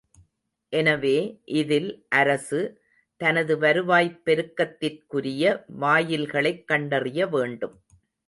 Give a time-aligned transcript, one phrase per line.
[0.73, 1.41] எனவே,
[1.43, 2.05] இதில்
[2.09, 2.81] அரசு,
[3.17, 5.63] தனது வருவாய்ப் பெருக்கத்திற்குரிய
[5.79, 7.75] வாயில்களைக் கண்டறிய வேண்டும்.